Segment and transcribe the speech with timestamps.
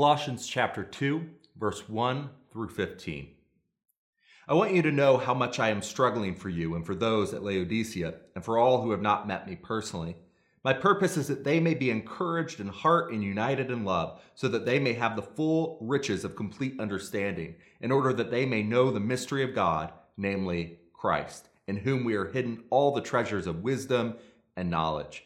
[0.00, 1.28] Colossians chapter 2,
[1.58, 3.28] verse 1 through 15.
[4.48, 7.34] I want you to know how much I am struggling for you and for those
[7.34, 10.16] at Laodicea and for all who have not met me personally.
[10.64, 14.48] My purpose is that they may be encouraged in heart and united in love, so
[14.48, 18.62] that they may have the full riches of complete understanding, in order that they may
[18.62, 23.46] know the mystery of God, namely Christ, in whom we are hidden all the treasures
[23.46, 24.14] of wisdom
[24.56, 25.24] and knowledge.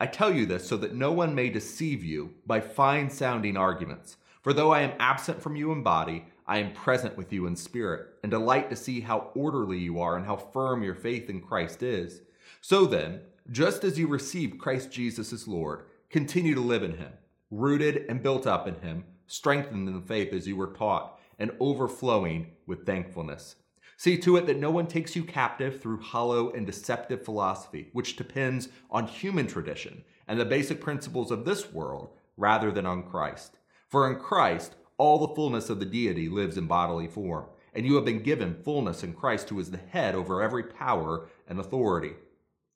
[0.00, 4.16] I tell you this so that no one may deceive you by fine sounding arguments.
[4.42, 7.56] For though I am absent from you in body, I am present with you in
[7.56, 11.40] spirit, and delight to see how orderly you are and how firm your faith in
[11.40, 12.22] Christ is.
[12.60, 17.12] So then, just as you received Christ Jesus as Lord, continue to live in him,
[17.50, 21.50] rooted and built up in him, strengthened in the faith as you were taught, and
[21.60, 23.56] overflowing with thankfulness.
[23.98, 28.14] See to it that no one takes you captive through hollow and deceptive philosophy, which
[28.14, 33.58] depends on human tradition and the basic principles of this world rather than on Christ.
[33.88, 37.96] For in Christ, all the fullness of the deity lives in bodily form, and you
[37.96, 42.12] have been given fullness in Christ, who is the head over every power and authority.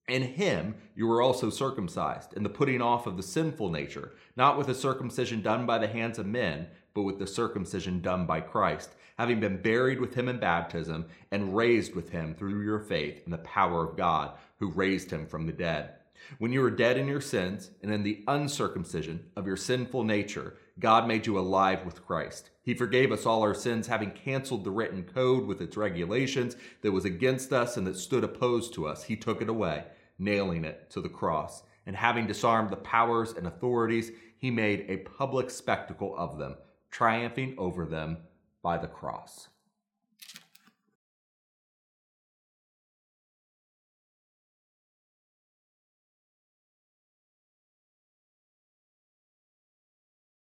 [0.09, 4.59] In him you were also circumcised, in the putting off of the sinful nature, not
[4.59, 8.41] with a circumcision done by the hands of men, but with the circumcision done by
[8.41, 13.23] Christ, having been buried with him in baptism and raised with him through your faith
[13.25, 15.95] in the power of God, who raised him from the dead.
[16.39, 20.57] When you were dead in your sins and in the uncircumcision of your sinful nature,
[20.79, 22.51] God made you alive with Christ.
[22.63, 26.93] He forgave us all our sins, having canceled the written code with its regulations that
[26.93, 29.03] was against us and that stood opposed to us.
[29.05, 29.85] He took it away,
[30.19, 31.65] nailing it to the cross.
[31.87, 36.57] And having disarmed the powers and authorities, he made a public spectacle of them
[36.93, 38.19] triumphing over them
[38.63, 39.49] by the cross.